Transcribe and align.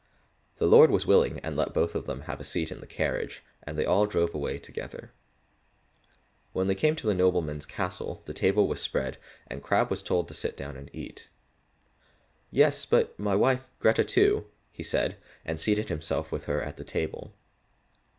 The 0.57 0.65
lord 0.65 0.89
was 0.89 1.05
willing 1.05 1.37
and 1.41 1.55
let 1.55 1.75
both 1.75 1.93
of 1.93 2.07
them 2.07 2.21
have 2.21 2.39
a 2.39 2.43
seat 2.43 2.71
in 2.71 2.79
the 2.79 2.87
carriage, 2.87 3.43
and 3.61 3.77
they 3.77 3.85
all 3.85 4.07
drove 4.07 4.33
away 4.33 4.57
together. 4.57 5.11
When 6.53 6.65
they 6.65 6.73
came 6.73 6.95
to 6.95 7.05
the 7.05 7.13
nobleman's 7.13 7.67
castle, 7.67 8.23
the 8.25 8.33
table 8.33 8.67
was 8.67 8.81
spread, 8.81 9.19
and 9.45 9.61
Crabb 9.61 9.91
was 9.91 10.01
told 10.01 10.27
to 10.29 10.33
sit 10.33 10.57
down 10.57 10.75
and 10.75 10.89
eat. 10.91 11.29
"Yes, 12.49 12.83
but 12.83 13.13
my 13.19 13.35
wife, 13.35 13.69
Grethe, 13.77 14.07
too," 14.07 14.47
said 14.81 15.11
he, 15.11 15.17
and 15.45 15.59
he 15.59 15.63
seated 15.65 15.89
himself 15.89 16.31
with 16.31 16.45
her 16.45 16.63
at 16.63 16.77
the 16.77 16.83
table. 16.83 17.35